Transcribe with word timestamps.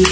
¿Qué 0.00 0.06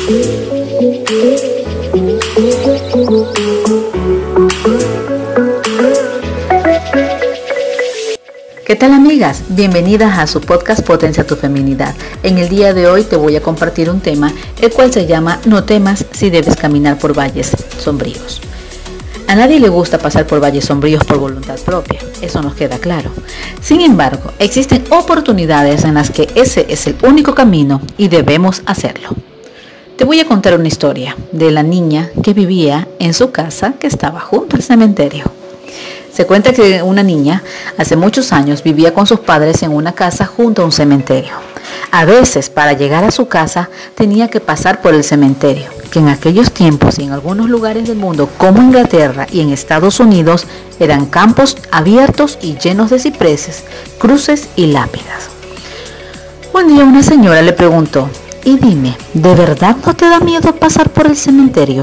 tal 8.76 8.92
amigas? 8.92 9.44
Bienvenidas 9.48 10.18
a 10.18 10.26
su 10.26 10.42
podcast 10.42 10.84
Potencia 10.84 11.26
tu 11.26 11.36
Feminidad. 11.36 11.94
En 12.22 12.36
el 12.36 12.50
día 12.50 12.74
de 12.74 12.86
hoy 12.86 13.04
te 13.04 13.16
voy 13.16 13.36
a 13.36 13.40
compartir 13.40 13.88
un 13.88 14.00
tema, 14.00 14.30
el 14.60 14.70
cual 14.72 14.92
se 14.92 15.06
llama 15.06 15.40
No 15.46 15.64
temas 15.64 16.04
si 16.10 16.28
debes 16.28 16.56
caminar 16.56 16.98
por 16.98 17.18
valles 17.18 17.52
sombríos. 17.78 18.42
A 19.26 19.34
nadie 19.36 19.58
le 19.58 19.70
gusta 19.70 19.98
pasar 19.98 20.26
por 20.26 20.42
valles 20.42 20.66
sombríos 20.66 21.04
por 21.04 21.16
voluntad 21.16 21.58
propia, 21.60 22.00
eso 22.20 22.42
nos 22.42 22.54
queda 22.54 22.78
claro. 22.78 23.10
Sin 23.62 23.80
embargo, 23.80 24.32
existen 24.38 24.84
oportunidades 24.90 25.84
en 25.84 25.94
las 25.94 26.10
que 26.10 26.28
ese 26.34 26.66
es 26.68 26.86
el 26.86 26.96
único 27.02 27.34
camino 27.34 27.80
y 27.96 28.08
debemos 28.08 28.62
hacerlo. 28.66 29.27
Te 29.98 30.04
voy 30.04 30.20
a 30.20 30.28
contar 30.28 30.54
una 30.56 30.68
historia 30.68 31.16
de 31.32 31.50
la 31.50 31.64
niña 31.64 32.08
que 32.22 32.32
vivía 32.32 32.86
en 33.00 33.12
su 33.14 33.32
casa 33.32 33.74
que 33.80 33.88
estaba 33.88 34.20
junto 34.20 34.54
al 34.54 34.62
cementerio. 34.62 35.24
Se 36.12 36.24
cuenta 36.24 36.52
que 36.52 36.84
una 36.84 37.02
niña 37.02 37.42
hace 37.76 37.96
muchos 37.96 38.32
años 38.32 38.62
vivía 38.62 38.94
con 38.94 39.08
sus 39.08 39.18
padres 39.18 39.60
en 39.64 39.72
una 39.72 39.96
casa 39.96 40.24
junto 40.24 40.62
a 40.62 40.66
un 40.66 40.70
cementerio. 40.70 41.32
A 41.90 42.04
veces 42.04 42.48
para 42.48 42.74
llegar 42.74 43.02
a 43.02 43.10
su 43.10 43.26
casa 43.26 43.70
tenía 43.96 44.28
que 44.28 44.38
pasar 44.38 44.82
por 44.82 44.94
el 44.94 45.02
cementerio, 45.02 45.68
que 45.90 45.98
en 45.98 46.06
aquellos 46.06 46.52
tiempos 46.52 47.00
y 47.00 47.02
en 47.02 47.10
algunos 47.10 47.50
lugares 47.50 47.88
del 47.88 47.98
mundo 47.98 48.28
como 48.38 48.62
Inglaterra 48.62 49.26
y 49.32 49.40
en 49.40 49.50
Estados 49.50 49.98
Unidos 49.98 50.46
eran 50.78 51.06
campos 51.06 51.56
abiertos 51.72 52.38
y 52.40 52.56
llenos 52.56 52.90
de 52.90 53.00
cipreses, 53.00 53.64
cruces 53.98 54.48
y 54.54 54.66
lápidas. 54.66 55.28
Un 56.54 56.68
día 56.68 56.84
una 56.84 57.02
señora 57.02 57.42
le 57.42 57.52
preguntó, 57.52 58.08
y 58.48 58.56
dime, 58.56 58.96
¿de 59.12 59.34
verdad 59.34 59.76
no 59.84 59.94
te 59.94 60.08
da 60.08 60.20
miedo 60.20 60.54
pasar 60.54 60.88
por 60.88 61.06
el 61.06 61.16
cementerio? 61.16 61.82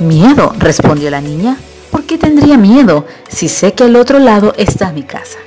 Miedo, 0.00 0.52
respondió 0.58 1.10
la 1.10 1.22
niña. 1.22 1.56
¿Por 1.90 2.04
qué 2.04 2.18
tendría 2.18 2.58
miedo 2.58 3.06
si 3.30 3.48
sé 3.48 3.72
que 3.72 3.84
al 3.84 3.96
otro 3.96 4.18
lado 4.18 4.52
está 4.58 4.92
mi 4.92 5.02
casa? 5.02 5.38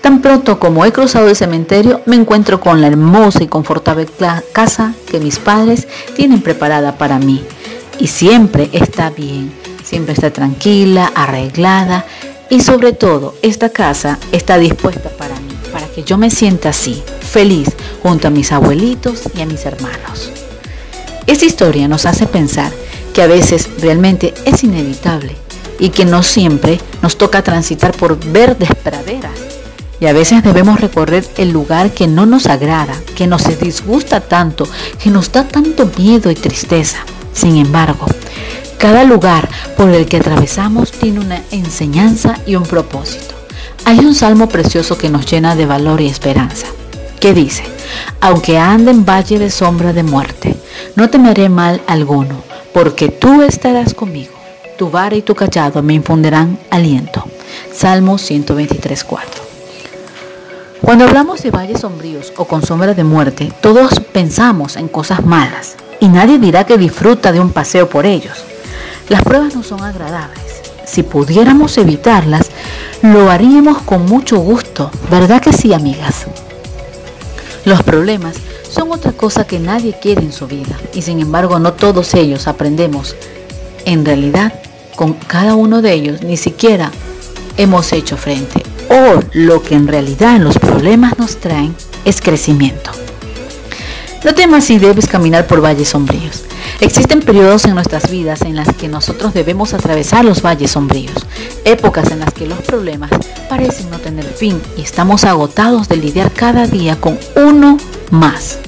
Tan 0.00 0.22
pronto 0.22 0.58
como 0.58 0.86
he 0.86 0.92
cruzado 0.92 1.28
el 1.28 1.36
cementerio, 1.36 2.00
me 2.06 2.16
encuentro 2.16 2.60
con 2.60 2.80
la 2.80 2.86
hermosa 2.86 3.42
y 3.42 3.46
confortable 3.46 4.06
casa 4.52 4.94
que 5.10 5.20
mis 5.20 5.38
padres 5.38 5.86
tienen 6.16 6.40
preparada 6.40 6.96
para 6.96 7.18
mí. 7.18 7.44
Y 7.98 8.06
siempre 8.06 8.70
está 8.72 9.10
bien, 9.10 9.52
siempre 9.82 10.14
está 10.14 10.30
tranquila, 10.30 11.12
arreglada 11.14 12.06
y 12.48 12.60
sobre 12.60 12.94
todo 12.94 13.34
esta 13.42 13.68
casa 13.68 14.18
está 14.32 14.56
dispuesta 14.56 15.10
para 15.10 15.34
mí, 15.40 15.52
para 15.74 15.86
que 15.88 16.04
yo 16.04 16.16
me 16.16 16.30
sienta 16.30 16.70
así, 16.70 17.02
feliz, 17.34 17.68
junto 18.00 18.28
a 18.28 18.30
mis 18.30 18.52
abuelitos 18.52 19.22
y 19.36 19.42
a 19.42 19.46
mis 19.46 19.66
hermanos. 19.66 20.30
Esta 21.26 21.44
historia 21.44 21.88
nos 21.88 22.06
hace 22.06 22.26
pensar 22.26 22.70
que 23.12 23.22
a 23.22 23.26
veces 23.26 23.68
realmente 23.80 24.32
es 24.44 24.62
inevitable 24.62 25.34
y 25.80 25.88
que 25.88 26.04
no 26.04 26.22
siempre 26.22 26.78
nos 27.02 27.18
toca 27.18 27.42
transitar 27.42 27.90
por 27.90 28.24
verdes 28.30 28.68
praderas. 28.84 29.32
Y 29.98 30.06
a 30.06 30.12
veces 30.12 30.44
debemos 30.44 30.80
recorrer 30.80 31.24
el 31.36 31.50
lugar 31.50 31.90
que 31.90 32.06
no 32.06 32.24
nos 32.24 32.46
agrada, 32.46 32.94
que 33.16 33.26
nos 33.26 33.42
disgusta 33.58 34.20
tanto, 34.20 34.68
que 35.02 35.10
nos 35.10 35.32
da 35.32 35.42
tanto 35.42 35.90
miedo 35.98 36.30
y 36.30 36.36
tristeza. 36.36 36.98
Sin 37.32 37.56
embargo, 37.56 38.06
cada 38.78 39.02
lugar 39.02 39.48
por 39.76 39.90
el 39.90 40.06
que 40.06 40.18
atravesamos 40.18 40.92
tiene 40.92 41.18
una 41.18 41.42
enseñanza 41.50 42.38
y 42.46 42.54
un 42.54 42.62
propósito. 42.62 43.34
Hay 43.86 43.98
un 43.98 44.14
salmo 44.14 44.48
precioso 44.48 44.96
que 44.96 45.10
nos 45.10 45.26
llena 45.26 45.56
de 45.56 45.66
valor 45.66 46.00
y 46.00 46.06
esperanza, 46.06 46.68
que 47.24 47.32
dice, 47.32 47.62
aunque 48.20 48.58
ande 48.58 48.90
en 48.90 49.06
valle 49.06 49.38
de 49.38 49.50
sombra 49.50 49.94
de 49.94 50.02
muerte, 50.02 50.54
no 50.94 51.08
temeré 51.08 51.48
mal 51.48 51.80
alguno, 51.86 52.36
porque 52.74 53.08
tú 53.08 53.40
estarás 53.40 53.94
conmigo 53.94 54.34
tu 54.76 54.90
vara 54.90 55.16
y 55.16 55.22
tu 55.22 55.34
callado 55.34 55.82
me 55.82 55.94
infundirán 55.94 56.58
aliento. 56.68 57.24
Salmo 57.72 58.18
123.4. 58.18 59.20
Cuando 60.82 61.06
hablamos 61.06 61.42
de 61.42 61.50
valles 61.50 61.80
sombríos 61.80 62.30
o 62.36 62.44
con 62.44 62.60
sombra 62.60 62.92
de 62.92 63.04
muerte, 63.04 63.50
todos 63.62 64.00
pensamos 64.00 64.76
en 64.76 64.88
cosas 64.88 65.24
malas 65.24 65.76
y 66.00 66.08
nadie 66.08 66.38
dirá 66.38 66.64
que 66.64 66.76
disfruta 66.76 67.32
de 67.32 67.40
un 67.40 67.52
paseo 67.52 67.88
por 67.88 68.04
ellos. 68.04 68.44
Las 69.08 69.22
pruebas 69.22 69.54
no 69.54 69.62
son 69.62 69.82
agradables. 69.82 70.60
Si 70.84 71.02
pudiéramos 71.02 71.78
evitarlas, 71.78 72.50
lo 73.00 73.30
haríamos 73.30 73.78
con 73.78 74.04
mucho 74.04 74.36
gusto, 74.40 74.90
¿verdad 75.10 75.40
que 75.40 75.54
sí, 75.54 75.72
amigas? 75.72 76.26
Los 77.64 77.82
problemas 77.82 78.36
son 78.70 78.92
otra 78.92 79.12
cosa 79.12 79.46
que 79.46 79.58
nadie 79.58 79.96
quiere 80.00 80.20
en 80.22 80.32
su 80.32 80.46
vida 80.46 80.78
y 80.92 81.02
sin 81.02 81.20
embargo 81.20 81.58
no 81.58 81.72
todos 81.72 82.14
ellos 82.14 82.46
aprendemos 82.46 83.16
en 83.86 84.04
realidad 84.04 84.52
con 84.96 85.14
cada 85.14 85.54
uno 85.54 85.80
de 85.80 85.92
ellos 85.92 86.22
ni 86.22 86.36
siquiera 86.36 86.92
hemos 87.56 87.92
hecho 87.92 88.16
frente. 88.16 88.62
O 88.90 89.20
lo 89.32 89.62
que 89.62 89.74
en 89.74 89.88
realidad 89.88 90.38
los 90.40 90.58
problemas 90.58 91.18
nos 91.18 91.36
traen 91.40 91.74
es 92.04 92.20
crecimiento. 92.20 92.90
No 94.24 94.34
temas 94.34 94.64
si 94.64 94.78
debes 94.78 95.06
caminar 95.06 95.46
por 95.46 95.62
valles 95.62 95.88
sombríos. 95.88 96.44
Existen 96.84 97.22
periodos 97.22 97.64
en 97.64 97.74
nuestras 97.74 98.10
vidas 98.10 98.42
en 98.42 98.56
las 98.56 98.68
que 98.74 98.88
nosotros 98.88 99.32
debemos 99.32 99.72
atravesar 99.72 100.22
los 100.22 100.42
valles 100.42 100.72
sombríos, 100.72 101.26
épocas 101.64 102.10
en 102.10 102.20
las 102.20 102.34
que 102.34 102.46
los 102.46 102.58
problemas 102.60 103.10
parecen 103.48 103.90
no 103.90 103.98
tener 103.98 104.26
fin 104.26 104.60
y 104.76 104.82
estamos 104.82 105.24
agotados 105.24 105.88
de 105.88 105.96
lidiar 105.96 106.30
cada 106.30 106.66
día 106.66 107.00
con 107.00 107.18
uno 107.36 107.78
más, 108.10 108.58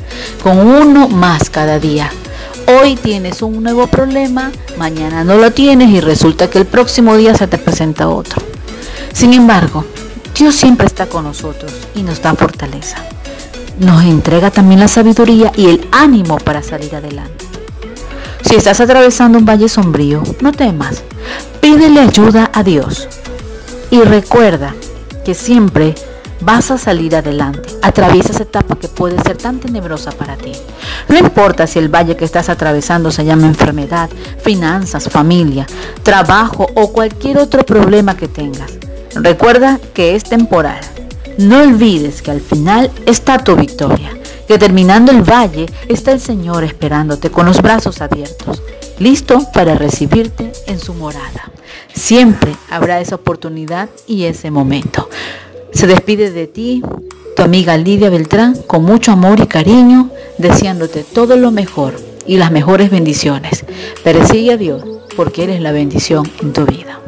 con 0.43 0.59
uno 0.59 1.09
más 1.09 1.51
cada 1.51 1.79
día, 1.79 2.11
Hoy 2.69 2.97
tienes 2.97 3.43
un 3.43 3.63
nuevo 3.63 3.87
problema, 3.87 4.51
mañana 4.77 5.23
no 5.23 5.37
lo 5.37 5.53
tienes 5.53 5.89
y 5.91 6.01
resulta 6.01 6.51
que 6.51 6.59
el 6.59 6.67
próximo 6.67 7.17
día 7.17 7.33
se 7.37 7.47
te 7.47 7.59
presenta 7.59 8.09
otro. 8.09 8.43
Sin 9.13 9.35
embargo, 9.35 9.85
Dios 10.35 10.57
siempre 10.57 10.89
está 10.89 11.07
con 11.07 11.23
nosotros 11.23 11.73
y 11.95 12.03
nos 12.03 12.21
da 12.21 12.35
fortaleza. 12.35 12.97
Nos 13.79 14.03
entrega 14.03 14.51
también 14.51 14.81
la 14.81 14.89
sabiduría 14.89 15.53
y 15.55 15.67
el 15.67 15.87
ánimo 15.93 16.39
para 16.39 16.61
salir 16.61 16.97
adelante. 16.97 17.36
Si 18.49 18.55
estás 18.55 18.81
atravesando 18.81 19.39
un 19.39 19.45
valle 19.45 19.69
sombrío, 19.69 20.23
no 20.41 20.53
temas. 20.53 21.03
Pídele 21.61 21.99
ayuda 21.99 22.49
a 22.53 22.63
Dios. 22.63 23.09
Y 23.91 24.01
recuerda 24.03 24.73
que 25.25 25.35
siempre 25.35 25.97
vas 26.41 26.71
a 26.71 26.79
salir 26.79 27.17
adelante. 27.17 27.69
Atraviesa 27.83 28.31
esa 28.31 28.45
etapa 28.45 28.77
que 28.77 28.87
puede 28.87 29.21
ser 29.23 29.37
tan 29.37 29.59
tenebrosa 29.59 30.13
para 30.13 30.37
ti. 30.37 30.53
No 31.09 31.19
importa 31.19 31.67
si 31.67 31.81
el 31.81 31.93
valle 31.93 32.17
que 32.17 32.25
estás 32.25 32.49
atravesando 32.49 33.11
se 33.11 33.25
llama 33.25 33.49
enfermedad, 33.49 34.09
finanzas, 34.39 35.09
familia, 35.09 35.67
trabajo 36.05 36.69
o 36.77 36.93
cualquier 36.93 37.39
otro 37.39 37.67
problema 37.67 38.17
que 38.17 38.29
tengas. 38.29 38.75
Recuerda 39.17 39.81
que 39.93 40.15
es 40.15 40.23
temporal. 40.23 40.79
No 41.37 41.63
olvides 41.63 42.23
que 42.23 42.31
al 42.31 42.41
final 42.41 42.93
está 43.07 43.39
tu 43.39 43.57
victoria, 43.57 44.17
que 44.47 44.59
terminando 44.59 45.13
el 45.13 45.23
valle 45.23 45.67
está 45.89 46.13
el 46.13 46.21
Señor 46.21 46.65
esperándote 46.65 47.31
con 47.31 47.47
los 47.47 47.63
brazos 47.63 48.01
abiertos, 48.01 48.63
listo 48.99 49.41
para 49.53 49.75
recibirte 49.75 50.53
en 50.67 50.79
su 50.79 50.95
morada. 50.95 51.51
Siempre 51.95 52.57
habrá 52.71 53.01
esa 53.01 53.17
oportunidad 53.17 53.89
y 54.07 54.25
ese 54.25 54.51
momento. 54.51 55.09
Se 55.73 55.87
despide 55.87 56.31
de 56.31 56.47
ti 56.47 56.83
tu 57.37 57.43
amiga 57.43 57.77
Lidia 57.77 58.09
Beltrán 58.09 58.57
con 58.67 58.85
mucho 58.85 59.13
amor 59.13 59.41
y 59.41 59.47
cariño, 59.47 60.11
deseándote 60.39 61.05
todo 61.05 61.37
lo 61.37 61.51
mejor 61.51 61.95
y 62.27 62.39
las 62.39 62.51
mejores 62.51 62.91
bendiciones. 62.91 63.65
Pero 64.03 64.27
sigue 64.27 64.53
a 64.53 64.57
Dios 64.57 64.83
porque 65.17 65.45
eres 65.45 65.61
la 65.61 65.73
bendición 65.73 66.31
en 66.41 66.53
tu 66.53 66.65
vida. 66.65 67.01